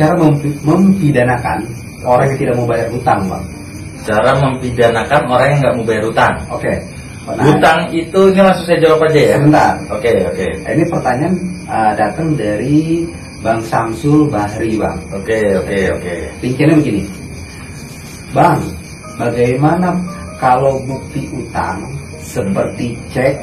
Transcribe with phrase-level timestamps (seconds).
[0.00, 1.58] cara mempi- mempidanakan
[2.00, 3.44] orang yang tidak mau bayar hutang, bang.
[4.00, 6.34] Cara mempidanakan orang yang nggak mau bayar hutang.
[6.48, 6.72] Oke.
[7.30, 9.36] Nah, Hutang itu ini langsung saya jawab aja ya.
[9.38, 9.72] Sebentar.
[9.92, 11.34] Oke oke Nah, Ini pertanyaan
[11.68, 13.06] uh, datang dari
[13.44, 14.98] Bang Samsul Bahri, bang.
[15.14, 16.14] oke oke oke.
[16.42, 17.02] Ringkirnya begini,
[18.36, 18.60] Bang,
[19.16, 19.94] bagaimana
[20.36, 21.80] kalau bukti utang
[22.20, 23.36] seperti cek,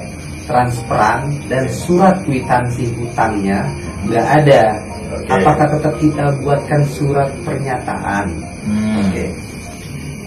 [0.45, 3.61] transferan, dan surat kwitansi hutangnya
[4.05, 4.63] nggak ada?
[5.13, 5.31] Oke.
[5.31, 8.25] Apakah tetap kita buatkan surat pernyataan?
[8.67, 8.99] Hmm.
[9.07, 9.25] Oke.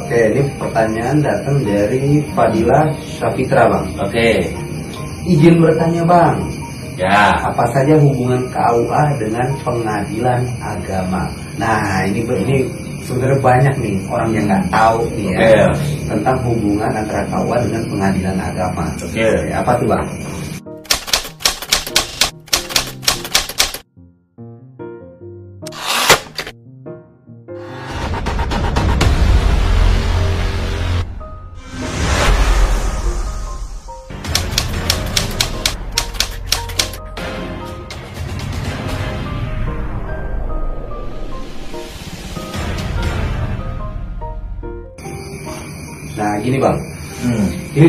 [0.01, 3.87] Oke, ini pertanyaan datang dari Fadila Syafitra, Bang.
[4.01, 4.48] Oke.
[5.29, 6.37] Izin bertanya, Bang.
[6.97, 7.33] Ya.
[7.47, 11.28] Apa saja hubungan KUA dengan pengadilan agama?
[11.56, 12.56] Nah, ini ini
[13.05, 15.56] sebenarnya banyak nih orang yang nggak tahu nih ya Oke.
[16.12, 18.84] tentang hubungan antara KUA dengan pengadilan agama.
[19.01, 19.28] Oke.
[19.53, 20.06] Apa tuh, Bang?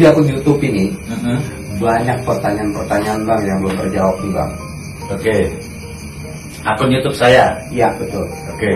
[0.02, 1.38] Di akun YouTube ini Mm-mm.
[1.77, 4.52] banyak pertanyaan-pertanyaan, Bang, yang belum terjawab nih, Bang.
[5.13, 5.38] Oke.
[6.66, 7.53] Akun YouTube saya.
[7.69, 8.25] Iya, betul.
[8.49, 8.71] Oke.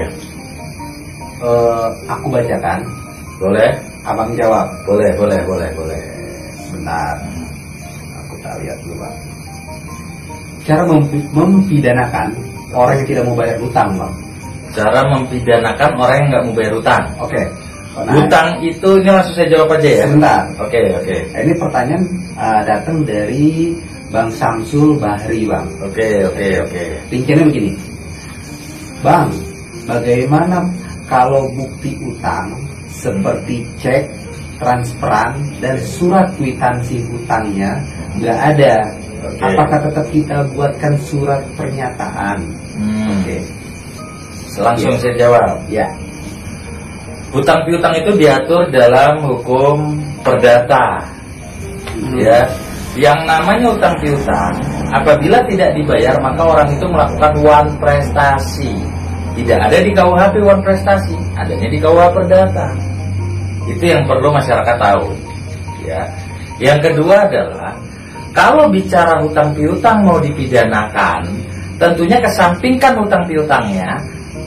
[1.41, 2.79] Eh, aku bacakan,
[3.35, 3.73] Boleh?
[4.05, 4.69] Abang jawab.
[4.85, 6.01] Boleh boleh boleh boleh.
[6.71, 7.17] Bentar.
[8.21, 9.17] Aku tak lihat dulu, Bang.
[10.61, 12.29] Cara mempi- mempidanakan
[12.71, 14.13] orang yang tidak mau bayar hutang, Bang.
[14.77, 17.03] Cara mempidanakan orang yang nggak mau bayar hutang.
[17.17, 17.41] Oke.
[17.41, 17.49] Nah,
[17.95, 20.03] Hutang itu ini langsung saya jawab aja ya.
[20.03, 20.41] Sebentar.
[20.59, 21.15] Oke oke.
[21.31, 22.03] Nah, Ini pertanyaan
[22.35, 23.71] uh, datang dari
[24.11, 25.67] Bang Samsul Bahri, Bang.
[25.79, 26.83] Oke oke oke.
[27.07, 27.71] Ringkirnya begini.
[28.99, 29.31] Bang,
[29.87, 30.65] bagaimana
[31.07, 32.51] kalau bukti utang
[32.91, 34.11] seperti cek,
[34.59, 37.79] transferan, dan surat kwitansi hutangnya
[38.19, 38.75] nggak ada?
[39.23, 39.41] Oke.
[39.41, 42.37] Apakah tetap kita buatkan surat pernyataan?
[42.75, 43.23] Hmm.
[43.23, 43.39] Oke,
[44.55, 45.01] Langsung Iya.
[45.01, 45.55] saya jawab.
[45.67, 45.87] ya.
[47.33, 51.01] Hutang piutang itu diatur dalam hukum perdata.
[51.95, 52.19] Hmm.
[52.19, 52.45] Ya.
[52.95, 54.55] Yang namanya hutang piutang
[54.87, 58.71] apabila tidak dibayar maka orang itu melakukan wan prestasi.
[59.35, 62.71] Tidak ada di KUHP wan prestasi, adanya di KUH perdata.
[63.67, 65.11] Itu yang perlu masyarakat tahu.
[65.83, 66.07] Ya.
[66.63, 67.75] Yang kedua adalah
[68.31, 71.23] kalau bicara hutang piutang mau dipidanakan,
[71.79, 73.95] tentunya kesampingkan hutang piutangnya,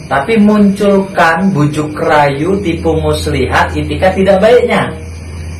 [0.08, 4.88] tapi munculkan bujuk rayu, tipu muslihat, itika tidak baiknya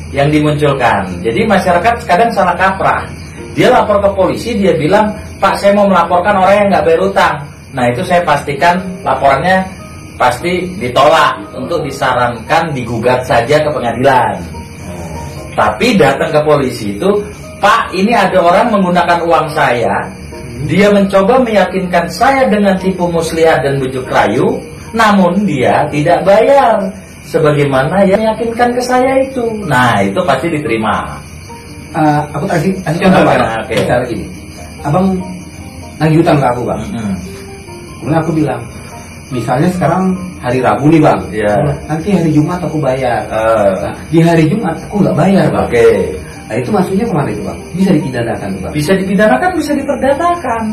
[0.09, 1.05] yang dimunculkan.
[1.21, 3.05] Jadi masyarakat kadang salah kaprah.
[3.53, 7.35] Dia lapor ke polisi, dia bilang, Pak saya mau melaporkan orang yang nggak bayar utang.
[7.77, 9.61] Nah itu saya pastikan laporannya
[10.17, 14.33] pasti ditolak untuk disarankan digugat saja ke pengadilan.
[15.53, 17.21] Tapi datang ke polisi itu,
[17.61, 20.09] Pak ini ada orang menggunakan uang saya,
[20.67, 24.59] dia mencoba meyakinkan saya dengan tipu muslihat dan bujuk rayu,
[24.91, 26.83] namun dia tidak bayar.
[27.29, 29.45] Sebagaimana yang meyakinkan ke saya itu.
[29.69, 31.13] Nah, itu pasti diterima.
[31.93, 33.41] Uh, aku kasih contoh, Bang.
[33.61, 33.73] oke.
[33.77, 34.25] Misalnya gini.
[34.81, 35.05] Abang
[36.01, 36.81] lagi hutang ke aku, Bang.
[36.89, 37.15] Mm-mm.
[38.01, 38.61] Kemudian aku bilang,
[39.29, 40.03] misalnya sekarang
[40.39, 41.55] hari Rabu nih bang, Iya.
[41.85, 43.21] nanti hari Jumat aku bayar.
[43.27, 45.65] Eh, Nah, di hari Jumat aku nggak bayar bang.
[45.67, 45.87] Oke.
[46.49, 47.59] Nah itu maksudnya ke mana itu bang?
[47.77, 48.73] Bisa dipidanakan bang?
[48.73, 50.63] Bisa dipidanakan, bisa diperdatakan.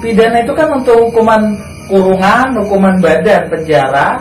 [0.00, 1.42] Pidana itu kan untuk hukuman
[1.86, 4.18] kurungan, hukuman badan penjara,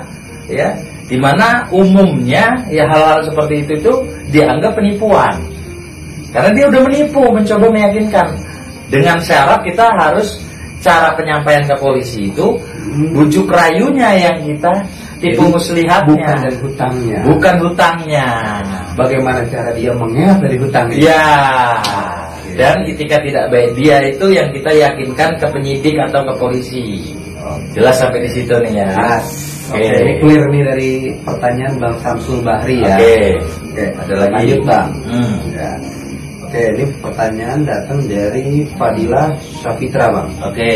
[0.52, 0.76] ya,
[1.08, 3.94] di mana umumnya ya hal-hal seperti itu itu
[4.36, 5.34] dianggap penipuan.
[6.36, 8.28] Karena dia udah menipu, mencoba meyakinkan.
[8.92, 10.44] Dengan syarat kita harus
[10.84, 12.60] cara penyampaian ke polisi itu
[12.92, 13.16] Hmm.
[13.16, 14.74] bujuk rayunya yang kita
[15.22, 17.20] tipu Jadi, muslihatnya, Bukan dari hutangnya.
[17.30, 18.28] bukan hutangnya.
[18.98, 20.98] Bagaimana cara dia mengelak dari hutangnya?
[20.98, 21.30] Ya.
[22.52, 27.16] Dan ketika tidak baik dia itu yang kita yakinkan ke penyidik atau ke polisi.
[27.72, 28.90] Jelas sampai di situ nih ya.
[28.92, 29.26] Jelas.
[29.72, 29.98] Oke, Oke.
[30.04, 30.92] ini clear nih dari
[31.24, 33.00] pertanyaan Bang Samsul Bahri ya.
[33.00, 33.16] Oke.
[33.72, 34.34] Oke, Ada lagi.
[34.36, 34.90] Lanjut bang.
[35.08, 35.36] Hmm.
[35.56, 35.72] Ya.
[36.44, 39.24] Oke, ini pertanyaan datang dari Fadila
[39.64, 40.30] Syafitra bang.
[40.44, 40.72] Oke.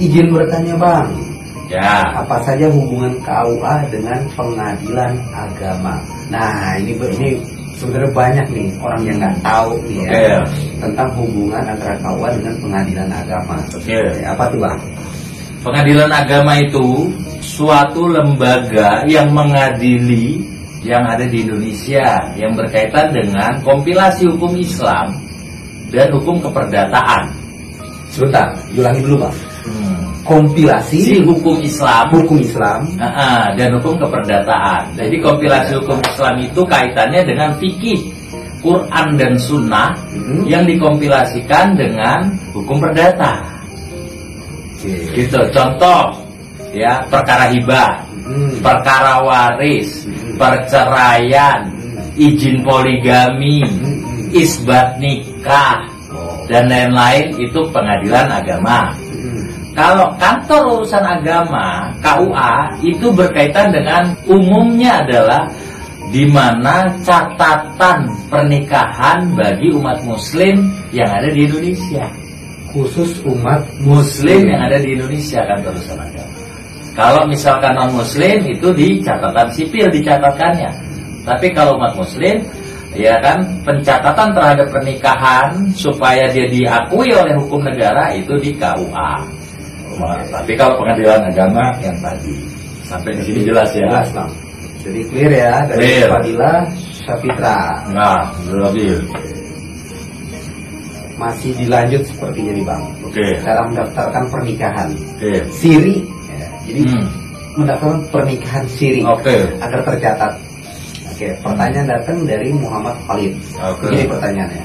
[0.00, 1.06] Izin bertanya bang,
[1.70, 2.02] Ya.
[2.18, 6.02] apa saja hubungan KUA dengan pengadilan agama?
[6.26, 7.38] Nah, ini ini
[7.78, 10.42] sebenarnya banyak nih orang yang nggak tahu nih ya
[10.82, 13.56] tentang hubungan antara KUA dengan pengadilan agama.
[13.70, 13.94] Oke.
[14.02, 14.80] Oke, apa tuh bang?
[15.60, 16.88] Pengadilan agama itu
[17.38, 20.42] suatu lembaga yang mengadili
[20.80, 25.12] yang ada di Indonesia yang berkaitan dengan kompilasi hukum Islam
[25.92, 27.30] dan hukum keperdataan.
[28.10, 29.49] Sebentar, ulangi dulu bang.
[30.20, 30.28] Hmm.
[30.28, 34.92] kompilasi si hukum Islam hukum Islam ah, dan hukum keperdataan.
[34.94, 38.00] Jadi kompilasi hukum Islam itu kaitannya dengan fikih,
[38.60, 40.44] Quran dan Sunnah Mhm.
[40.44, 43.40] yang dikompilasikan dengan hukum perdata.
[44.76, 45.12] Oke.
[45.16, 45.40] Gitu.
[45.52, 46.12] Contoh,
[46.72, 48.60] ya perkara hibah, Mhm.
[48.60, 50.36] perkara waris, Mhm.
[50.36, 52.20] perceraian, Mhm.
[52.20, 54.36] izin poligami, Mhm.
[54.36, 56.44] isbat nikah, Oh.
[56.48, 58.92] dan lain-lain itu pengadilan agama.
[59.80, 65.48] Kalau kantor urusan agama KUA itu berkaitan dengan umumnya adalah
[66.12, 72.12] di mana catatan pernikahan bagi umat muslim yang ada di Indonesia.
[72.70, 76.34] khusus umat Muslim yang ada di Indonesia kantor urusan agama.
[76.94, 80.70] Kalau misalkan non muslim itu di catatan sipil dicatatkannya.
[81.26, 82.46] Tapi kalau umat muslim
[82.94, 89.39] ya kan pencatatan terhadap pernikahan supaya dia diakui oleh hukum negara itu di KUA.
[90.30, 92.34] Tapi kalau pengadilan agama yang tadi
[92.84, 93.86] sampai di sini jelas ya.
[93.86, 94.30] jelas Bang.
[94.80, 96.08] jadi clear ya dari Clear.
[96.08, 96.52] Fadila
[97.04, 97.56] Syafitra
[97.92, 98.96] Nah, lebih.
[101.14, 103.26] masih dilanjut sepertinya nih Bang Oke.
[103.44, 104.88] cara mendaftarkan pernikahan
[105.20, 105.32] Oke.
[105.52, 106.00] siri
[106.32, 107.06] ya, jadi Hmm.
[107.60, 109.36] mendaftarkan pernikahan siri Oke.
[109.60, 110.32] agar tercatat
[111.12, 113.86] oke pertanyaan datang dari Muhammad Khalid Oke.
[113.92, 114.64] Ini pertanyaannya.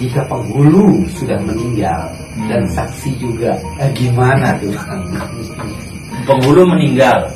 [0.00, 2.48] Jika penghulu sudah meninggal Hmm.
[2.48, 4.72] dan saksi juga, eh, gimana tuh?
[6.28, 7.28] Penghulu meninggal,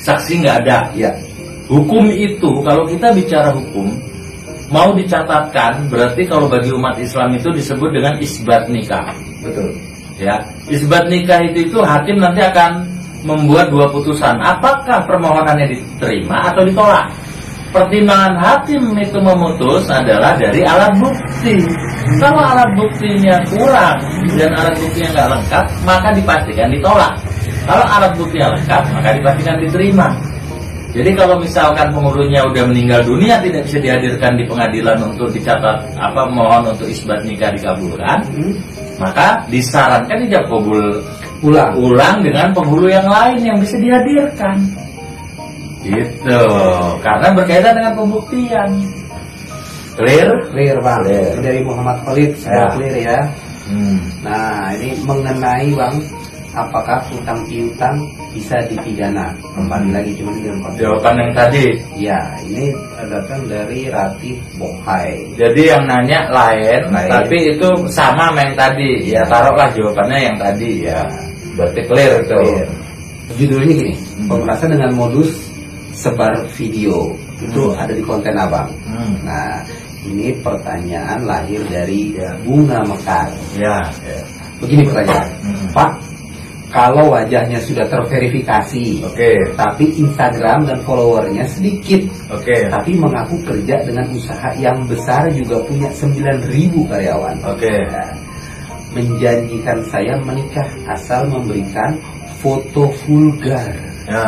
[0.00, 0.78] saksi nggak ada.
[0.96, 1.10] ya,
[1.68, 3.92] Hukum itu kalau kita bicara hukum
[4.72, 9.12] mau dicatatkan berarti kalau bagi umat Islam itu disebut dengan isbat nikah.
[9.44, 9.68] betul.
[10.16, 12.88] Ya, isbat nikah itu itu hakim nanti akan
[13.22, 14.40] membuat dua putusan.
[14.40, 17.06] Apakah permohonannya diterima atau ditolak?
[17.68, 21.60] Pertimbangan hakim itu memutus adalah dari alat bukti.
[22.16, 23.98] Kalau alat buktinya kurang
[24.40, 27.12] dan alat buktinya nggak lengkap, maka dipastikan ditolak.
[27.68, 30.08] Kalau alat buktinya lengkap, maka dipastikan diterima.
[30.88, 36.22] Jadi kalau misalkan penghulunya udah meninggal dunia tidak bisa dihadirkan di pengadilan untuk dicatat apa
[36.32, 38.56] mohon untuk isbat nikah dikabulkan, Hmm?
[38.96, 40.80] maka disarankan dijawab kabul
[41.38, 41.70] Ulang.
[41.78, 44.58] ulang dengan penghulu yang lain yang bisa dihadirkan.
[45.88, 46.40] Gitu.
[47.00, 48.70] Karena berkaitan dengan pembuktian.
[49.98, 50.28] Clear?
[50.54, 51.02] Clear bang.
[51.02, 51.32] Clear.
[51.42, 52.66] Dari Muhammad Khalid sudah Ya.
[52.76, 53.18] clear ya.
[53.68, 53.98] Hmm.
[54.24, 55.96] Nah, ini mengenai bang,
[56.54, 57.96] apakah utang piutang
[58.32, 59.34] bisa dipidana?
[59.52, 60.80] Kembali lagi cuma di dalam konteks.
[60.80, 61.64] Jawaban yang tadi.
[61.98, 62.64] Ya, ini
[62.96, 65.26] datang dari Ratif Bohai.
[65.36, 67.10] Jadi yang nanya lain, Lain.
[67.10, 68.90] tapi itu sama sama yang tadi.
[69.12, 71.00] Ya taruhlah jawabannya yang tadi ya.
[71.58, 72.38] Berarti clear itu.
[72.38, 72.68] Clear.
[73.36, 74.28] Judulnya gini, Hmm.
[74.32, 75.47] pemerasan dengan modus
[75.98, 77.10] sebar video
[77.42, 77.82] itu Hmm.
[77.82, 78.70] ada di konten abang.
[78.86, 79.18] Hmm.
[79.26, 79.66] Nah,
[80.06, 82.14] ini pertanyaan lahir dari
[82.46, 83.26] Bunga Mekar.
[83.58, 83.82] Ya.
[84.06, 84.22] ya.
[84.62, 85.66] Begini pertanyaan, Hmm.
[85.74, 85.90] Pak,
[86.68, 89.32] kalau wajahnya sudah terverifikasi, Oke.
[89.58, 92.68] tapi Instagram dan followernya sedikit, Oke.
[92.70, 97.38] tapi mengaku kerja dengan usaha yang besar juga punya 9.000 karyawan.
[97.42, 97.72] Oke.
[97.90, 98.12] Nah,
[98.92, 101.96] menjanjikan saya menikah asal memberikan
[102.40, 103.68] foto vulgar.
[104.08, 104.24] Ya.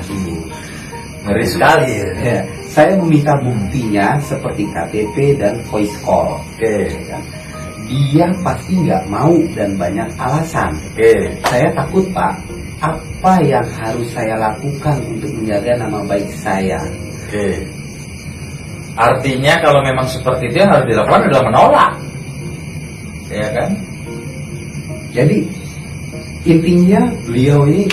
[0.00, 0.37] Aduh.
[1.28, 2.08] Ngeri sekali ya.
[2.24, 2.38] Ya,
[2.72, 6.40] saya meminta buktinya seperti KTP dan voice call.
[6.40, 6.88] Oke.
[6.88, 7.22] Ya kan?
[7.88, 10.72] Dia pasti nggak mau dan banyak alasan.
[10.96, 11.12] Oke.
[11.44, 12.32] Saya takut pak,
[12.80, 16.80] apa yang harus saya lakukan untuk menjaga nama baik saya?
[17.28, 17.60] Oke.
[18.96, 21.92] Artinya kalau memang seperti itu yang harus dilakukan adalah menolak.
[23.28, 23.70] Ya kan?
[25.12, 25.44] Jadi
[26.48, 27.84] intinya beliau ini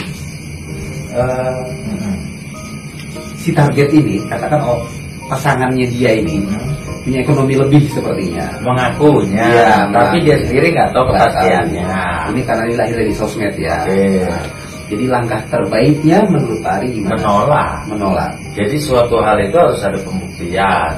[1.16, 1.95] Mm-mm.
[3.46, 4.82] Si target ini, katakan oh
[5.30, 6.42] pasangannya dia ini
[7.06, 8.50] punya ekonomi lebih sepertinya.
[8.66, 11.94] Mengakunya, Iya, tapi dia sendiri nggak tahu kepastiannya.
[12.34, 13.86] Ini karena ini lahir dari sosmed ya.
[13.86, 14.26] Oke.
[14.26, 14.46] Nah,
[14.86, 17.18] jadi langkah terbaiknya menurut Ari gimana?
[17.22, 17.78] Menolak.
[17.90, 18.32] Menolak.
[18.58, 20.94] Jadi suatu hal itu harus ada pembuktian.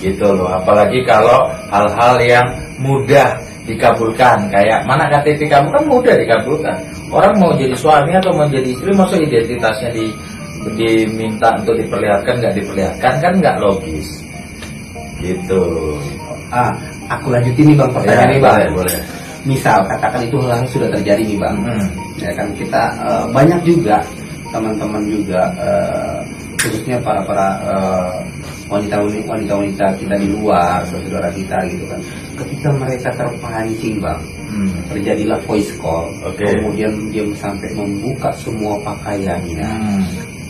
[0.00, 0.48] Gitu loh.
[0.48, 2.48] Apalagi kalau hal-hal yang
[2.80, 4.52] mudah dikabulkan.
[4.52, 6.76] Kayak mana KTP kamu kan mudah dikabulkan.
[7.08, 10.12] Orang mau jadi suami atau mau jadi istri, masa identitasnya di
[10.74, 14.08] diminta untuk diperlihatkan nggak diperlihatkan kan nggak logis.
[15.16, 15.62] Gitu.
[16.50, 16.70] Ah,
[17.08, 18.54] aku lanjutin nih bang pertanyaan Ya, nih bang.
[18.56, 18.98] boleh, boleh.
[19.46, 21.56] Misal katakan itu hal yang sudah terjadi nih bang.
[21.62, 21.86] Hmm.
[22.18, 23.96] Ya kan kita eh, banyak juga
[24.50, 26.18] teman-teman juga eh,
[26.56, 27.46] khususnya para para
[28.66, 32.00] wanita wanita wanita kita di luar saudara kita gitu kan.
[32.36, 34.70] Ketika mereka terpancing bang, Hmm.
[34.88, 36.46] terjadilah voice call, Oke.
[36.46, 40.02] kemudian dia sampai membuka semua pakaiannya Hmm.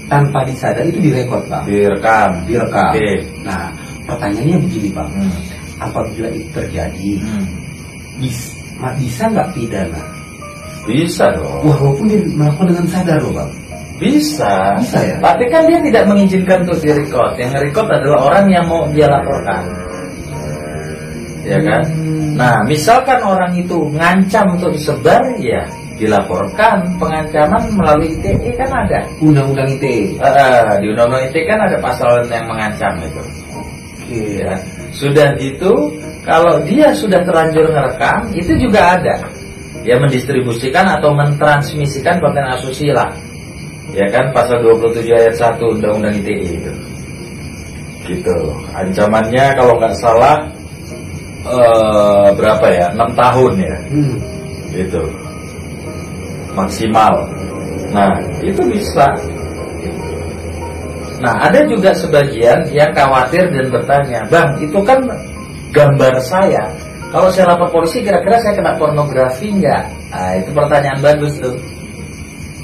[0.07, 2.31] Tanpa disadari itu direkod bang, Direkam.
[2.47, 2.91] direkam.
[2.95, 3.11] Oke.
[3.43, 3.67] Nah
[4.07, 5.33] pertanyaannya begini bang, Hmm.
[5.83, 7.47] apabila itu terjadi Hmm.
[8.19, 10.03] bis- ma- bisa nggak pidana?
[10.87, 11.67] Bisa dong.
[11.67, 13.51] Walaupun dia melakukan dengan sadar loh bang.
[13.97, 14.77] Bisa.
[14.79, 15.17] Bisa ya?
[15.19, 17.33] Tapi kan dia tidak mengizinkan untuk direcord.
[17.41, 19.63] Yang nge-record adalah orang yang mau dia laporkan.
[21.47, 21.83] Ya kan?
[21.87, 22.35] Hmm.
[22.37, 25.63] Nah, misalkan orang itu ngancam untuk disebar, ya
[25.97, 27.01] dilaporkan.
[27.01, 29.01] Pengancaman melalui ITE kan ada.
[29.21, 30.17] Undang-undang ITE.
[30.21, 33.23] Eh, di Undang-Undang ITE kan ada pasal yang mengancam itu.
[33.57, 34.21] Oke.
[34.45, 34.55] Ya.
[34.93, 35.93] Sudah gitu,
[36.25, 39.17] kalau dia sudah terlanjur ngerekam, itu juga ada.
[39.83, 43.11] Dia mendistribusikan atau mentransmisikan konten asusila.
[43.97, 46.73] Ya kan pasal 27 ayat 1 Undang-Undang ITE itu.
[48.07, 48.39] Gitu.
[48.71, 50.47] Ancamannya kalau nggak salah
[51.47, 52.87] eh, berapa ya?
[52.95, 53.77] 6 tahun ya.
[53.91, 54.17] Hmm.
[54.75, 55.26] Gitu.
[56.57, 57.15] Maksimal.
[57.93, 59.13] Nah, itu bisa.
[61.21, 65.05] Nah, ada juga sebagian yang khawatir dan bertanya, Bang, itu kan
[65.73, 66.65] gambar saya.
[67.13, 69.85] Kalau saya lapor polisi, kira-kira saya kena pornografi nggak?
[70.13, 71.57] Nah, itu pertanyaan bagus tuh.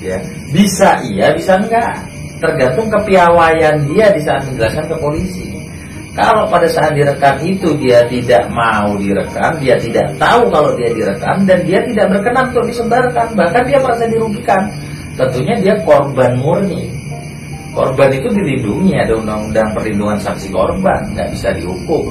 [0.02, 0.18] Ya,
[0.50, 1.94] bisa iya, bisa enggak.
[2.42, 5.51] Tergantung kepiawaian dia di saat menjelaskan ke polisi.
[6.12, 11.48] Kalau pada saat direkam itu dia tidak mau direkam, dia tidak tahu kalau dia direkam
[11.48, 14.62] dan dia tidak berkenan untuk disebarkan, bahkan dia merasa dirugikan.
[15.16, 16.92] Tentunya dia korban murni.
[17.72, 22.04] Korban itu dilindungi ada undang-undang perlindungan saksi korban, nggak bisa dihukum.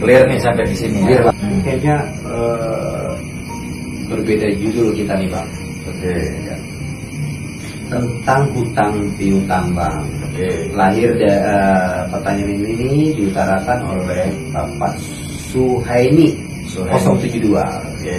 [0.00, 1.20] Clear nih sampai di sini Iya, ya.
[1.28, 1.36] Bang.
[1.64, 3.10] Kayaknya eh,
[4.08, 5.48] berbeda judul kita nih bang.
[5.88, 6.14] Oke,
[6.44, 6.56] Ya.
[7.90, 10.04] Tentang hutang piutang bang.
[10.30, 10.48] Oke.
[10.72, 14.94] Lahir da- eh, pertanyaan ini diutarakan oleh Bapak
[15.50, 16.30] Suhaini
[16.64, 16.94] Suhaimi.
[16.94, 17.58] 072.
[17.98, 18.18] Oke.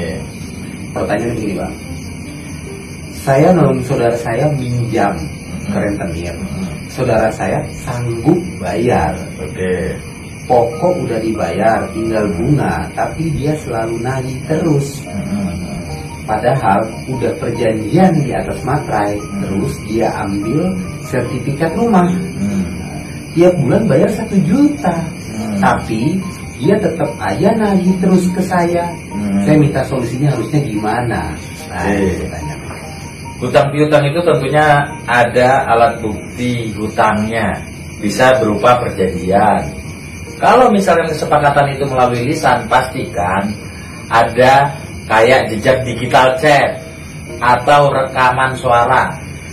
[0.92, 1.74] Pertanyaan begini bang.
[3.22, 5.14] Saya nolong saudara saya minjam
[5.70, 6.34] ke rentenir.
[6.36, 9.16] Hmm, Saudara saya sanggup bayar.
[9.40, 9.96] Oke.
[10.50, 15.00] Pokok udah dibayar, tinggal bunga, tapi dia selalu nagih terus.
[15.08, 15.56] Hmm,
[16.28, 20.76] Padahal udah perjanjian di atas materai, terus dia ambil
[21.12, 22.08] sertifikat rumah.
[22.08, 22.64] hmm,
[23.36, 25.60] Tiap bulan bayar satu juta, hmm.
[25.60, 26.20] tapi
[26.60, 28.88] dia tetap aja nagih terus ke saya.
[29.12, 29.44] Hmm.
[29.44, 31.36] Saya minta solusinya harusnya gimana?
[31.68, 32.60] Nah, itu pertanyaan.
[33.42, 37.58] Hutang piutang itu tentunya ada alat bukti hutangnya
[37.98, 39.66] bisa berupa perjanjian.
[40.38, 43.50] Kalau misalnya kesepakatan itu melalui lisan, pastikan
[44.14, 44.78] ada
[45.10, 46.82] kayak jejak digital chat
[47.42, 49.10] atau rekaman suara.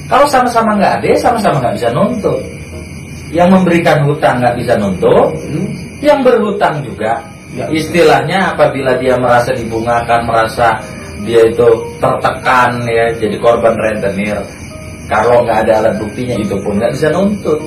[0.08, 2.40] Kalau sama-sama nggak ada, ya sama-sama nggak bisa nuntut.
[3.28, 5.68] Yang memberikan hutang nggak bisa nuntut, Hmm?
[6.00, 7.20] yang berhutang juga.
[7.52, 7.68] Ya.
[7.68, 10.80] Istilahnya apabila dia merasa dibungakan, merasa
[11.28, 11.68] dia itu
[12.00, 14.40] tertekan ya, jadi korban rentenir.
[15.08, 17.60] Kalau nggak ada alat buktinya itu pun nggak bisa nuntut.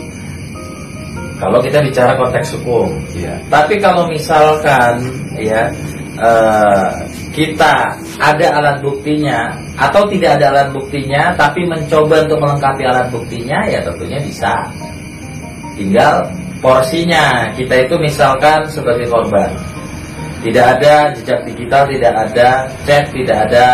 [1.42, 3.34] Kalau kita bicara konteks hukum, Iya.
[3.50, 5.02] tapi kalau misalkan
[5.42, 5.74] ya
[6.22, 6.90] eh,
[7.32, 13.60] kita ada alat buktinya atau tidak ada alat buktinya, tapi mencoba untuk melengkapi alat buktinya,
[13.68, 14.54] ya tentunya bisa.
[15.80, 16.28] Tinggal
[16.60, 19.50] porsinya kita itu misalkan sebagai korban,
[20.44, 22.50] tidak ada jejak digital, tidak ada
[22.84, 23.66] chat, tidak ada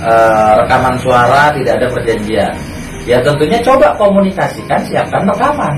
[0.00, 2.54] eh, rekaman suara, tidak ada perjanjian.
[3.04, 5.76] Ya tentunya coba komunikasikan, siapkan rekaman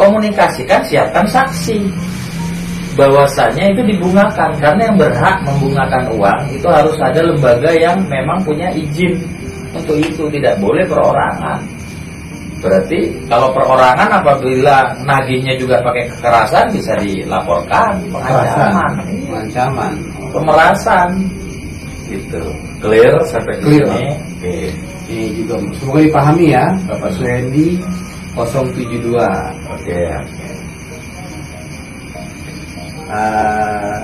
[0.00, 1.76] komunikasikan siapkan saksi
[3.00, 4.52] bahwasanya itu dibungakan.
[4.60, 9.16] Karena yang berhak membungakan uang itu harus ada lembaga yang memang punya izin
[9.72, 10.28] untuk itu.
[10.28, 11.64] Tidak boleh perorangan.
[12.60, 17.96] Berarti kalau perorangan apabila nagihnya juga pakai kekerasan bisa dilaporkan.
[18.12, 18.92] Pengancaman.
[19.24, 19.92] Pengancaman.
[20.30, 21.08] pemerasan.
[22.06, 22.42] Gitu.
[22.84, 23.86] Clear sampai Clear.
[23.88, 24.56] oke.
[25.10, 27.82] Ini juga semoga dipahami ya, Bapak Suhendi
[28.34, 29.10] 072.
[29.66, 30.02] oke
[33.10, 33.98] Eh,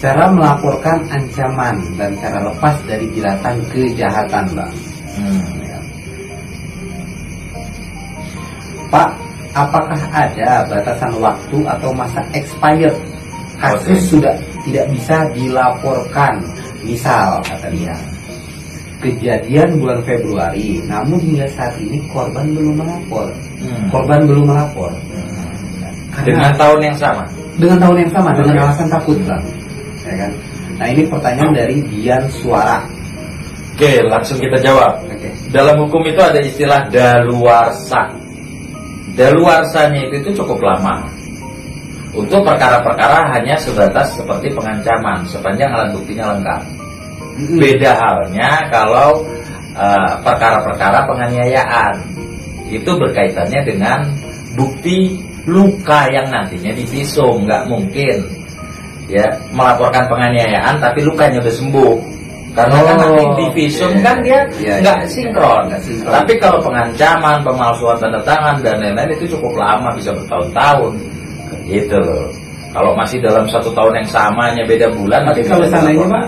[0.00, 4.72] cara melaporkan ancaman dan cara lepas dari jeratan kejahatan, Bang.
[5.20, 5.44] hmm.
[5.60, 5.78] Ya.
[8.88, 9.10] Pak,
[9.52, 12.96] apakah ada batasan waktu atau masa expired
[13.60, 14.08] kasus Oke.
[14.16, 16.40] sudah tidak bisa dilaporkan?
[16.88, 17.96] Misal, kata dia,
[19.04, 23.28] kejadian bulan Februari, namun hingga saat ini korban belum melapor.
[23.60, 23.92] Hmm.
[23.92, 24.92] Korban belum melapor.
[26.24, 29.44] dengan tahun yang sama dengan tahun yang sama dengan alasan takut bang
[30.06, 30.32] ya kan
[30.76, 32.84] nah ini pertanyaan dari Dian Suara
[33.76, 35.16] oke langsung kita jawab oke
[35.54, 38.10] Dalam hukum itu ada istilah daluarsa.
[39.16, 41.06] Daluarsanya itu, itu cukup lama.
[42.12, 46.62] Untuk perkara-perkara hanya sebatas seperti pengancaman sepanjang alat buktinya lengkap.
[47.36, 47.56] Mm-mm.
[47.60, 49.24] Beda halnya kalau
[49.76, 51.94] eh, perkara-perkara penganiayaan
[52.72, 53.98] itu berkaitannya dengan
[54.56, 58.18] bukti luka yang nantinya divisum, nggak mungkin
[59.06, 59.22] ya
[59.54, 61.94] melaporkan penganiayaan tapi lukanya udah sembuh
[62.56, 64.00] Karena kan Oh, nanti di visum iya.
[64.00, 65.12] kan dia Iya, nggak iya.
[65.12, 65.62] sinkron.
[65.68, 66.12] Nggak sinkron.
[66.16, 70.92] Tapi kalau pengancaman, pemalsuan tanda tangan dan lain-lain itu cukup lama bisa bertahun-tahun.
[71.68, 72.32] Gitu loh.
[72.72, 75.28] Kalau masih dalam satu tahun yang sama hanya beda bulan.
[75.28, 76.08] Tapi nanti kalau seandainya.
[76.08, 76.26] Pak,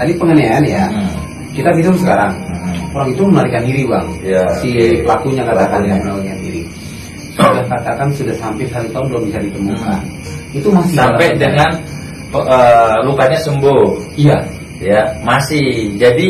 [0.00, 1.12] tadi penganiayaan ya, Hmm.
[1.52, 2.32] kita visum sekarang.
[2.48, 2.96] Hmm.
[2.96, 4.06] Orang itu melarikan diri bang.
[4.24, 4.70] Ya, si
[5.04, 6.32] pelakunya katakan Pelakunya.
[7.42, 10.00] Sudah katakan sudah hampir satu tahun belum bisa ditemukan.
[10.52, 11.70] Itu masih Sampai dalam- dengan
[12.32, 14.16] eh, lukanya sembuh.
[14.16, 14.38] iya.
[14.82, 16.26] ya masih jadi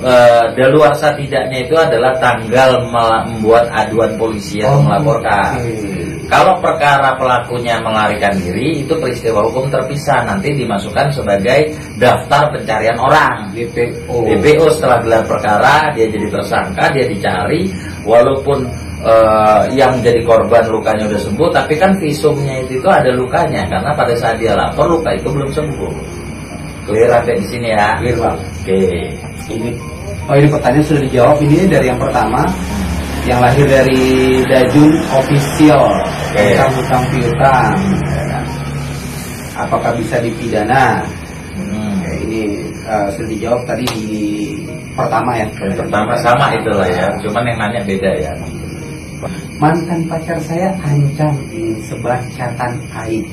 [0.00, 6.24] eh, daluarsa tidaknya itu adalah tanggal membuat aduan polisi atau melaporkan Oh, oke.
[6.32, 13.52] kalau perkara pelakunya melarikan diri itu peristiwa hukum terpisah nanti dimasukkan sebagai daftar pencarian orang
[13.52, 14.16] DPO.
[14.32, 17.68] DPO setelah gelar perkara dia jadi tersangka dia dicari
[18.08, 18.64] walaupun
[19.00, 23.90] eh, yang jadi korban lukanya udah sembuh tapi kan visumnya itu, itu ada lukanya karena
[23.96, 25.92] pada saat dia lapor luka itu belum sembuh.
[26.88, 28.00] Clear sampai di sini ya?
[28.00, 28.38] Clear, Bang.
[28.40, 28.80] oke.
[29.50, 29.70] Ini
[30.26, 31.36] oh ini pertanyaan sudah dijawab.
[31.44, 32.40] Ini dari yang pertama
[33.28, 34.02] yang lahir dari
[34.48, 35.84] Dajun official
[36.32, 36.40] Oke.
[36.40, 37.72] tentang hutang piutang.
[39.60, 41.04] Apakah bisa dipidana?
[41.52, 42.00] Hmm.
[42.00, 42.40] Oke, ini
[42.88, 44.14] eh, sudah dijawab tadi di
[44.96, 45.46] pertama ya.
[45.60, 48.32] Yang pertama sama itulah ya cuman yang nanya beda ya
[49.60, 53.24] mantan pacar saya ancam ingin sebar catatan aib.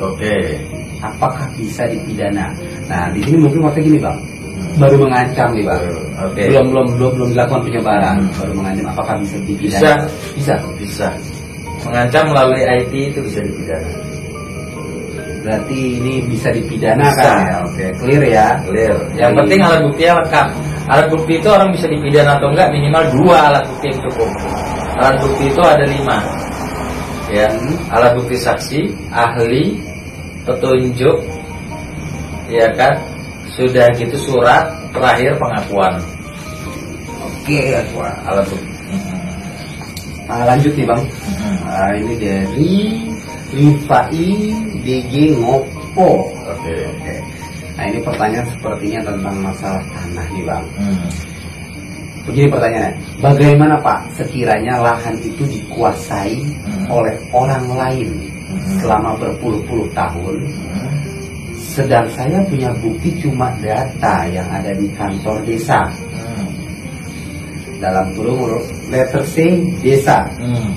[0.00, 0.60] Oke.
[1.02, 2.54] Apakah bisa dipidana?
[2.86, 4.18] Nah di sini mungkin waktu gini bang
[4.78, 5.82] baru mengancam nih bang
[6.22, 6.42] oke.
[6.48, 8.16] Belum belum belum belum dilakukan penyebaran.
[8.38, 8.86] Baru mengancam.
[8.94, 10.06] Apakah bisa dipidana?
[10.36, 10.54] Bisa.
[10.78, 11.08] Bisa.
[11.82, 13.90] Mengancam melalui IT itu bisa dipidana.
[15.42, 17.22] Berarti ini bisa dipidana Bisa.
[17.26, 17.56] kan ya?
[17.66, 18.46] Oke clear ya?
[18.62, 18.94] Clear.
[19.18, 20.46] Yang penting alat buktinya lengkap.
[20.86, 24.30] Alat bukti itu orang bisa dipidana atau enggak minimal dua alat bukti yang cukup
[24.96, 26.18] alat bukti itu ada lima
[27.32, 27.76] ya Hmm.
[27.88, 29.80] alat bukti saksi ahli
[30.44, 31.16] petunjuk
[32.50, 32.92] ya kan
[33.52, 35.96] sudah gitu surat terakhir pengakuan
[37.20, 37.60] oke
[37.96, 38.70] Wah, alat bukti
[40.22, 41.54] Nah, lanjut nih bang Mhm.
[41.66, 42.72] Nah, ini dari
[43.52, 44.28] Rifai
[44.80, 47.14] DG Ngopo oke Oke.
[47.72, 50.64] Nah ini pertanyaan sepertinya tentang masalah tanah nih bang.
[50.78, 51.08] Hmm.
[52.22, 56.86] Begini pertanyaannya, bagaimana pak sekiranya lahan itu dikuasai Hmm.
[56.86, 58.10] oleh orang lain
[58.46, 58.78] Hmm.
[58.78, 60.94] selama berpuluh-puluh tahun, Hmm.
[61.58, 66.46] sedang saya punya bukti cuma data yang ada di kantor desa Hmm.
[67.82, 70.70] dalam kurung huruf letter C desa, Hmm.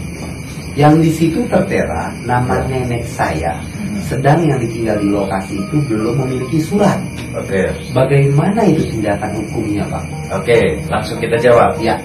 [0.73, 4.01] yang di situ tertera nama nenek saya, Hmm.
[4.01, 6.97] sedang yang ditinggal di lokasi itu belum memiliki surat.
[7.35, 10.05] Oke, Bagaimana itu tindakan hukumnya bang?
[10.31, 11.75] oke, langsung kita jawab.
[11.83, 11.99] Ya.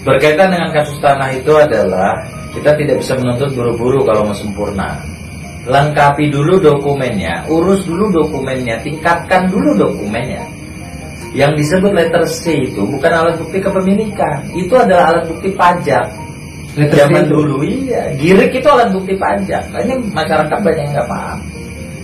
[0.00, 2.24] Berkaitan dengan kasus tanah itu adalah
[2.56, 4.96] kita tidak bisa menuntut buru-buru kalau mau sempurna.
[5.68, 10.40] Lengkapi dulu dokumennya, urus dulu dokumennya, tingkatkan dulu dokumennya.
[11.36, 16.08] Yang disebut letter C itu bukan alat bukti kepemilikan, itu adalah alat bukti pajak.
[16.80, 17.30] Letter C Zaman itu.
[17.36, 19.62] dulu iya, girik itu alat bukti pajak.
[19.68, 21.38] Ini masyarakat banyak yang nggak paham.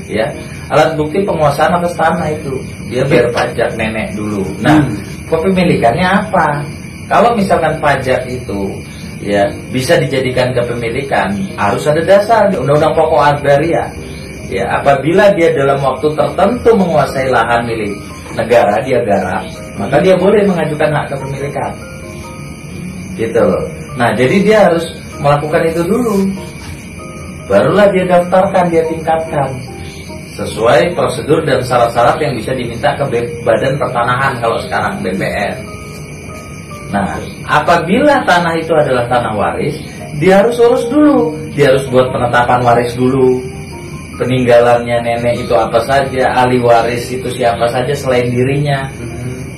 [0.07, 0.27] Ya,
[0.66, 2.59] alat bukti penguasaan atas tanah itu
[2.90, 4.42] dia bayar pajak nenek dulu.
[4.62, 4.98] Nah, Hmm.
[5.31, 6.62] kepemilikannya apa?
[7.07, 8.74] Kalau misalkan pajak itu
[9.22, 13.87] ya bisa dijadikan kepemilikan, harus ada dasar di Undang-Undang Pokok Agraria.
[14.46, 17.98] Ya, apabila dia dalam waktu tertentu menguasai lahan milik
[18.38, 19.42] negara, dia garap,
[19.74, 21.72] maka dia boleh mengajukan hak kepemilikan.
[23.18, 23.66] Gitu loh.
[23.98, 24.87] Nah, jadi dia harus
[25.18, 26.31] melakukan itu dulu.
[27.50, 29.50] Barulah dia daftarkan, dia tingkatkan
[30.37, 33.05] sesuai prosedur dan syarat-syarat yang bisa diminta ke
[33.40, 35.77] Badan Pertanahan kalau sekarang BPN.
[36.92, 37.18] Nah,
[37.49, 39.75] apabila tanah itu adalah tanah waris,
[40.22, 41.35] dia harus urus dulu.
[41.57, 43.42] Dia harus buat penetapan waris dulu.
[44.16, 48.88] Peninggalannya nenek itu apa saja, ahli waris itu siapa saja selain dirinya.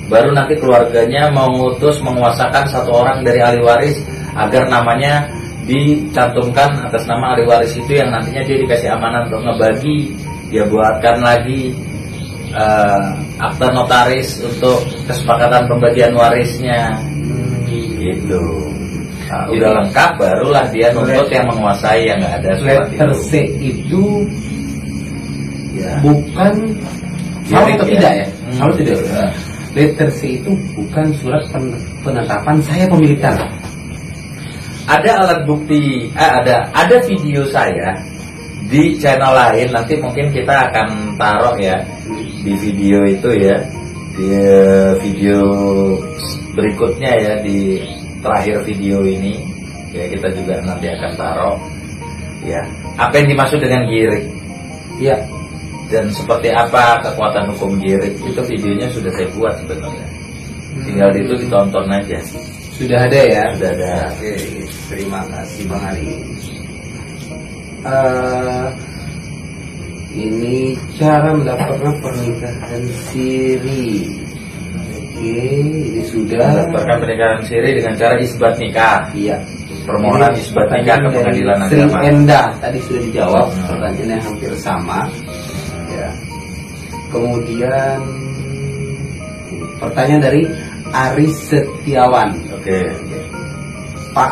[0.09, 4.01] Baru nanti keluarganya mau ngutus menguasakan satu orang dari ahli waris
[4.33, 5.29] agar namanya
[5.69, 10.11] dicantumkan atas nama ahli waris itu yang nantinya dia dikasih amanah untuk ngebagi.
[10.49, 11.71] Dia buatkan lagi
[12.49, 13.01] eh,
[13.37, 16.97] akta notaris untuk kesepakatan pembagian warisnya
[18.01, 18.41] gitu.
[19.29, 23.21] Nah, Jadi- udah lengkap barulah dia nuntut yang menguasai yang nggak ada surat Letter itu.
[23.21, 23.31] C
[23.61, 24.03] itu
[25.77, 26.01] Ya.
[26.01, 26.53] bukan
[27.45, 27.91] salah atau ya?
[27.93, 28.27] tidak ya?
[28.49, 28.73] Hmm.
[28.73, 28.99] Tidak.
[29.77, 33.47] Letter C itu bukan surat pen- penetapan saya pemilik tanah.
[34.89, 37.93] ada alat bukti eh, ada ada video saya
[38.67, 41.79] di channel lain nanti mungkin kita akan taruh ya
[42.43, 43.57] di video itu ya.
[44.19, 45.39] Di eh, video
[46.51, 47.79] berikutnya ya di
[48.19, 49.39] terakhir video ini.
[49.95, 51.57] Ya kita juga nanti akan taruh.
[52.43, 52.61] Ya
[52.99, 54.27] apa yang dimaksud dengan girik?
[54.99, 55.15] Ya.
[55.89, 58.13] dan seperti apa kekuatan hukum Girik?
[58.21, 60.05] Itu videonya sudah saya buat sebenarnya.
[60.85, 62.19] Tinggal itu ditonton aja.
[62.77, 63.43] Sudah ada ya?
[63.57, 63.93] sudah ada.
[64.13, 64.37] Oke,
[64.85, 66.21] terima kasih Bang Ali.
[67.79, 68.67] Eh,
[70.19, 74.03] ini cara mendapatkan pernikahan siri.
[75.15, 75.31] Oke,
[75.63, 76.43] ini sudah.
[76.67, 79.35] mendaftarkan pernikahan siri dengan cara isbat nikah Iya.
[79.87, 83.63] permohonan Ini isbat nikah ke pengadilan agama Enda tadi sudah dijawab, Hmm.
[83.67, 84.99] pertanyaannya hampir sama.
[85.91, 86.09] Ya.
[87.09, 87.99] Kemudian
[89.79, 90.41] pertanyaan dari
[90.91, 92.29] Aris Setiawan.
[92.53, 92.79] oke
[94.13, 94.31] Pak,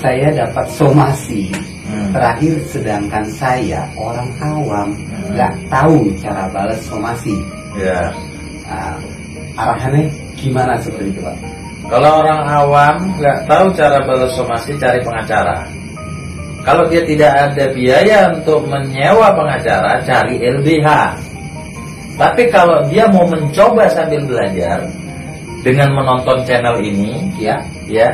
[0.00, 1.52] saya dapat somasi
[1.86, 2.10] Hmm.
[2.10, 5.34] terakhir sedangkan saya orang awam Hmm.
[5.38, 7.36] nggak tahu cara balas somasi.
[7.78, 8.10] ya
[8.66, 8.98] Nah,
[9.54, 11.36] arahannya gimana seperti itu Pak?
[11.86, 15.62] Kalau orang awam nggak tahu cara balas somasi cari pengacara.
[16.66, 21.14] Kalau dia tidak ada biaya untuk menyewa pengacara, cari LBH.
[22.18, 24.82] Tapi kalau dia mau mencoba sambil belajar
[25.62, 28.10] dengan menonton channel ini, Ya, ya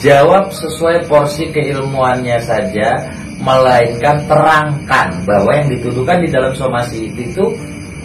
[0.00, 7.52] jawab sesuai porsi keilmuannya saja, melainkan terangkan bahwa yang dituduhkan di dalam somasi itu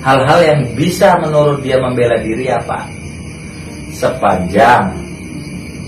[0.02, 2.90] hal-hal yang bisa menurut dia membela diri apa?
[3.94, 4.98] Sepanjang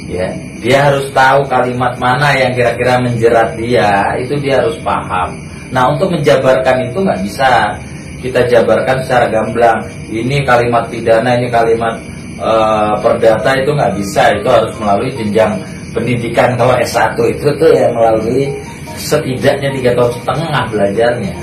[0.10, 5.38] ya dia harus tahu kalimat mana yang kira-kira menjerat dia itu dia harus paham.
[5.70, 7.78] Nah untuk menjabarkan itu nggak bisa.
[8.20, 9.80] Kita jabarkan secara gamblang
[10.12, 11.96] ini kalimat pidana ini kalimat
[12.36, 15.56] eh, perdata itu nggak bisa itu harus melalui jenjang
[15.94, 18.50] pendidikan kalau S1 itu tuh ya melalui
[18.96, 21.36] setidaknya tiga tahun setengah belajarnya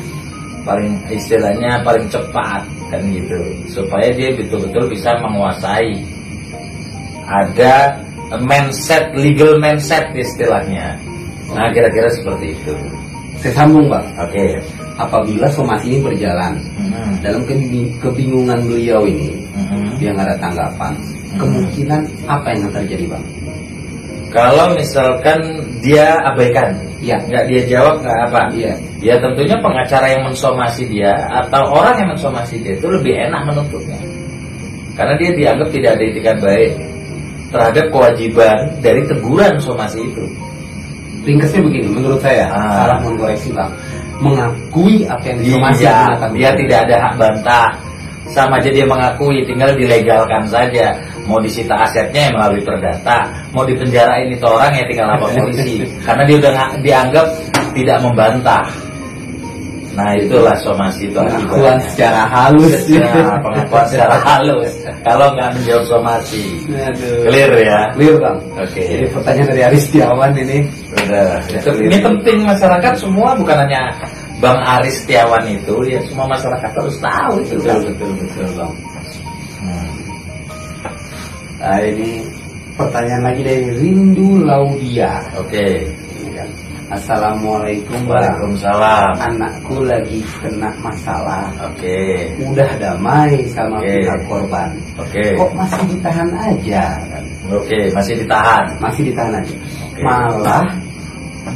[0.66, 3.38] paling istilahnya paling cepat kan gitu
[3.70, 5.94] supaya dia betul-betul bisa menguasai
[7.26, 7.98] ada
[8.42, 10.94] mindset legal mindset istilahnya
[11.54, 12.74] nah kira-kira seperti itu
[13.37, 14.04] saya sambung Pak.
[14.16, 14.46] oke
[14.96, 17.20] Apabila somasi ini berjalan Mhm.
[17.20, 20.00] dalam kebing- kebingungan beliau ini, Mhm.
[20.00, 20.92] dia nggak ada tanggapan.
[21.37, 23.24] Kemungkinan apa yang akan terjadi Bang?
[24.37, 25.40] Kalau misalkan
[25.81, 27.16] dia abaikan Iya.
[27.25, 28.72] nggak dia jawab nggak apa Iya.
[29.01, 33.96] ya tentunya pengacara yang mensomasi dia atau orang yang mensomasi dia itu lebih enak menuntutnya
[34.96, 36.72] karena dia dianggap tidak ada itikat baik
[37.49, 40.25] terhadap kewajiban dari teguran somasi itu
[41.27, 42.87] Ringkasnya begini, menurut saya Ah.
[42.87, 43.66] salah mengkoreksi Bang.
[44.22, 46.61] Mengakui apa yang disomasi Iya, gunakan dia hukum.
[46.62, 47.68] tidak ada hak bantah.
[48.31, 50.94] Sama aja dia mengakui, tinggal dilegalkan saja.
[51.27, 55.83] Mau disita asetnya yang melalui perdata, mau dipenjarain itu orang ya tinggal lapor polisi.
[56.07, 57.27] Karena dia udah dianggap
[57.75, 58.67] tidak membantah.
[59.97, 62.85] Nah itulah somasi itu pengakuan secara halus.
[63.41, 64.71] Pengakuan secara halus.
[65.01, 67.25] Kalau nggak menjawab somasi, Aduh.
[67.33, 67.81] clear ya.
[67.97, 68.39] Clear Bang.
[68.61, 68.85] Oke.
[68.85, 70.59] Jadi pertanyaan dari Aris Setiawan ini
[71.01, 71.41] Udah.
[71.49, 73.89] Itu, ini penting masyarakat semua bukan hanya
[74.37, 77.57] Bang Aris Setiawan itu, ya semua masyarakat harus tahu itu.
[77.57, 78.73] betul betul betul Bang.
[79.65, 80.06] Hmm.
[81.57, 82.21] Nah ini
[82.77, 85.25] pertanyaan lagi dari Rindu Laudia.
[85.40, 85.88] Oke.
[86.21, 86.49] Ini kan.
[86.87, 87.99] Assalamualaikum.
[88.07, 89.16] Waalaikumsalam.
[89.19, 91.49] Anakku lagi kena masalah.
[91.64, 92.31] Oke.
[92.45, 93.90] Udah damai sama Oke.
[94.05, 94.71] pihak korban.
[95.01, 95.25] Oke.
[95.35, 96.85] Kok masih ditahan aja?
[97.51, 98.64] Oke, masih ditahan.
[98.79, 99.55] Masih ditahan aja.
[99.57, 100.03] Oke.
[100.05, 100.64] Malah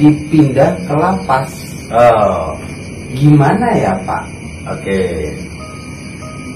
[0.01, 1.51] dipindah ke lapas.
[1.91, 2.55] Oh,
[3.11, 4.23] Gimana ya Pak?
[4.71, 5.03] oke.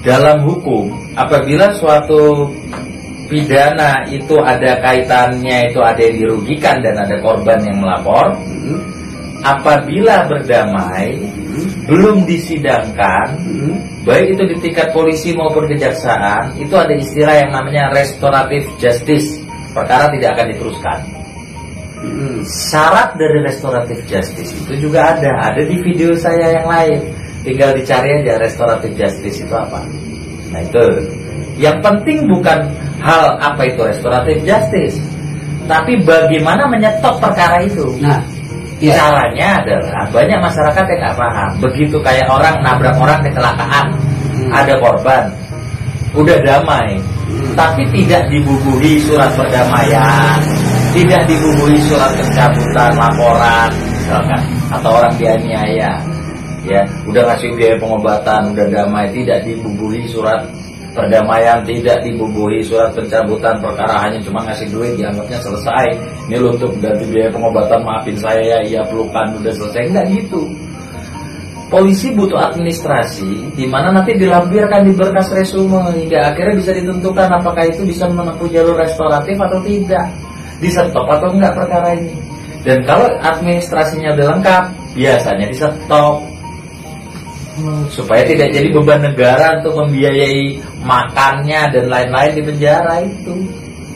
[0.07, 0.87] Dalam hukum,
[1.19, 2.47] apabila suatu
[3.29, 8.81] pidana itu ada kaitannya, itu ada yang dirugikan dan ada korban yang melapor, Hmm,
[9.45, 14.05] apabila berdamai, hmm, belum disidangkan, hmm.
[14.09, 19.45] baik itu di tingkat polisi maupun kejaksaan, itu ada istilah yang namanya restoratif justice.
[19.77, 20.99] Perkara tidak akan diteruskan.
[22.45, 27.01] Syarat dari restoratif justice itu juga ada, ada di video saya yang lain.
[27.45, 29.85] Tinggal dicari aja restoratif justice itu apa.
[30.53, 30.85] Nah itu.
[31.55, 32.67] Yang penting bukan
[33.05, 34.97] hal apa itu restoratif justice,
[35.69, 37.85] tapi bagaimana menyetop perkara itu.
[38.01, 38.21] Nah,
[38.81, 38.97] ya.
[38.97, 41.51] Caranya adalah banyak masyarakat yang nggak paham.
[41.61, 43.87] Begitu kayak orang nabrak orang kecelakaan,
[44.35, 44.51] Hmm.
[44.51, 45.25] ada korban,
[46.17, 47.55] udah damai, Hmm.
[47.55, 50.41] tapi tidak dibubuhi surat perdamaian,
[50.91, 54.43] tidak dibubuhi surat pencabutan laporan, misalkan,
[54.75, 55.93] atau orang dianiaya,
[56.67, 60.45] ya, udah ngasih biaya pengobatan, udah damai, tidak dibubuhi surat
[60.95, 65.87] perdamaian, tidak dibubuhi surat pencabutan perkara hanya cuma ngasih duit dianggapnya selesai.
[66.31, 70.47] Ini lu untuk ganti biaya pengobatan maafin saya ya, iya pelukan udah selesai enggak gitu.
[71.69, 77.67] Polisi butuh administrasi di mana nanti dilampirkan di berkas resume hingga akhirnya bisa ditentukan apakah
[77.67, 80.07] itu bisa menempuh jalur restoratif atau tidak,
[80.63, 82.15] disetop atau enggak perkara ini.
[82.63, 84.65] Dan kalau administrasinya udah lengkap,
[84.97, 85.47] biasanya
[87.91, 93.35] supaya tidak jadi beban negara untuk membiayai makannya dan lain-lain di penjara itu.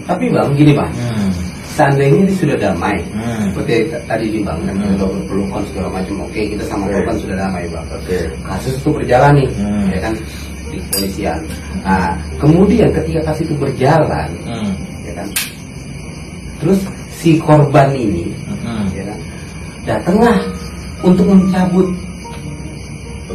[0.08, 1.30] Tapi bang, gini bang, Hmm.
[1.76, 3.52] seandainya ini sudah damai, Hmm.
[3.52, 4.96] seperti tadi di bang, Hmm.
[4.96, 7.86] kita berpelukan segala macam, oke kita sama korban sudah damai bang.
[7.92, 8.18] Oke.
[8.40, 9.86] Kasus itu berjalan nih, Hmm.
[9.92, 10.14] ya kan
[10.72, 11.38] di kepolisian.
[11.84, 14.72] Nah, kemudian ketika kasus itu berjalan, Hmm.
[15.04, 15.28] ya kan,
[16.64, 16.80] terus
[17.12, 18.32] si korban ini,
[18.64, 18.88] Hmm.
[18.96, 19.18] ya kan,
[19.84, 20.38] datanglah
[21.04, 21.88] untuk mencabut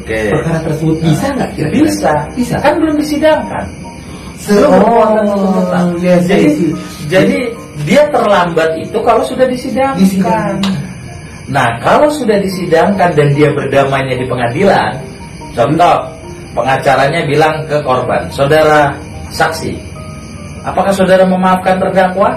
[0.03, 0.35] Oke.
[0.35, 1.83] perkara tersebut bisa nggak kira-kira?
[1.87, 2.13] Bisa.
[2.35, 2.55] Bisa.
[2.59, 3.65] Kan belum disidangkan.
[4.35, 6.75] Se- Belum berkuatan oh, yes, jadi, yes, yes.
[7.07, 7.39] jadi
[7.87, 10.03] dia terlambat itu kalau sudah disidangkan.
[10.03, 10.59] Disidangkan.
[11.47, 14.99] Nah, kalau sudah disidangkan dan dia berdamainya di pengadilan,
[15.55, 15.95] contoh
[16.51, 18.91] pengacaranya bilang ke korban, saudara
[19.31, 19.79] saksi,
[20.67, 22.35] apakah saudara memaafkan terdakwa?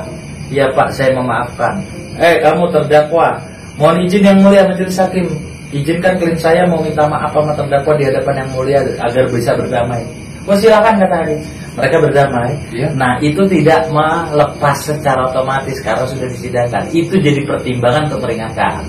[0.50, 1.82] Ya Pak, saya memaafkan.
[2.22, 3.34] Eh, kamu terdakwa,
[3.78, 5.26] mohon izin yang mulia majelis hakim,
[5.74, 10.02] izinkan klien saya mau minta maaf sama terdakwa di hadapan yang mulia agar bisa berdamai.
[10.46, 11.42] Oh silakan kata Haris.
[11.74, 12.50] Mereka berdamai.
[12.70, 12.88] Iya.
[12.94, 16.86] Nah itu tidak melepas secara otomatis karena sudah disidangkan.
[16.94, 18.86] Itu jadi pertimbangan untuk meringankan.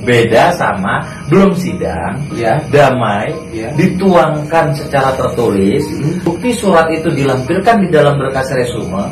[0.00, 2.56] Beda sama belum sidang, Ya.
[2.72, 3.68] damai, Iya.
[3.76, 6.24] dituangkan secara tertulis, Hmm.
[6.24, 9.04] bukti surat itu dilampirkan di dalam berkas resume,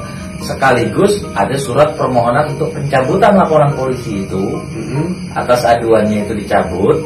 [0.42, 5.34] sekaligus ada surat permohonan untuk pencabutan laporan polisi itu Mm-mm.
[5.34, 6.98] atas aduannya itu dicabut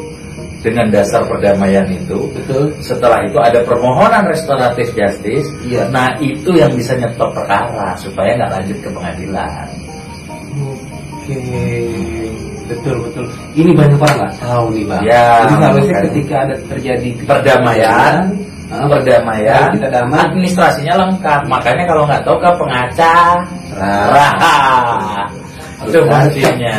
[0.62, 2.30] dengan dasar perdamaian itu.
[2.38, 2.70] Betul.
[2.78, 5.50] Setelah itu ada permohonan restoratif justice.
[5.66, 5.90] Iya.
[5.90, 9.66] Nah itu yang bisa nyetop perkara supaya nggak lanjut ke pengadilan.
[10.52, 11.38] Oke,
[12.70, 13.26] betul betul.
[13.58, 15.02] Ini banyak orang nggak tahu nih bang.
[15.02, 16.00] Ya, Jadi makanya.
[16.06, 18.14] ketika ada terjadi Perdamaian,
[18.72, 20.18] ah, perdamaian, kita damai.
[20.24, 21.40] administrasinya lengkap.
[21.46, 23.44] Makanya kalau nggak tahu ke pengacara,
[23.76, 25.26] Rah.
[25.84, 26.76] itu kuncinya.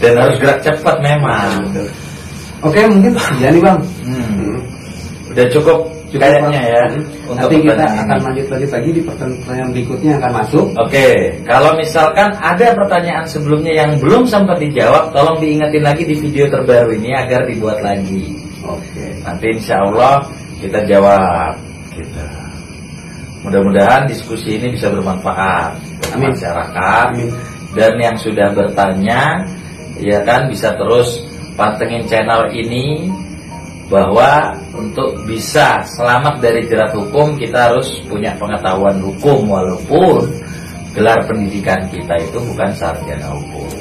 [0.00, 1.60] Dan harus gerak cepat memang.
[2.64, 3.80] Oke, mungkin ya nih bang.
[4.04, 4.24] Hmm.
[4.24, 4.56] Hmm.
[5.32, 5.78] Udah cukup,
[6.10, 6.82] Cukup, kayaknya ya.
[6.90, 7.30] Hmm.
[7.30, 8.24] untuk Nanti kita akan ini.
[8.26, 10.66] lanjut lanjut lagi di pertanyaan berikutnya akan masuk.
[10.76, 11.08] Oke,
[11.46, 16.96] kalau misalkan ada pertanyaan sebelumnya yang belum sempat dijawab, tolong diingetin lagi di video terbaru
[16.96, 18.34] ini agar dibuat lagi.
[18.66, 19.04] Oke.
[19.24, 20.24] Nanti insya Allah
[20.60, 21.56] kita jawab.
[21.90, 22.26] Kita.
[23.40, 25.80] Mudah-mudahan diskusi ini bisa bermanfaat
[26.12, 26.36] Amin.
[26.36, 27.32] masyarakat Amin.
[27.72, 29.48] dan yang sudah bertanya,
[29.96, 31.24] ya kan bisa terus
[31.56, 33.08] pantengin channel ini
[33.88, 40.30] bahwa untuk bisa selamat dari jerat hukum kita harus punya pengetahuan hukum walaupun
[40.94, 43.72] gelar pendidikan kita itu bukan sarjana hukum.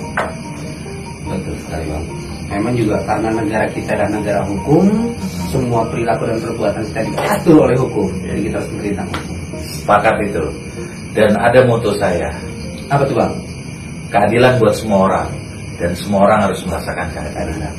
[1.30, 2.29] Betul sekali bang.
[2.50, 5.14] Memang juga karena negara kita adalah negara hukum,
[5.54, 8.10] semua perilaku dan perbuatan kita diatur oleh hukum.
[8.26, 9.38] Jadi kita harus menerima hukum.
[9.62, 10.44] Sepakat itu.
[11.14, 12.30] Dan ada moto saya,
[12.90, 13.34] Apa tuh bang?
[14.10, 15.30] keadilan buat semua orang
[15.78, 17.76] dan semua orang harus merasakan keadilan.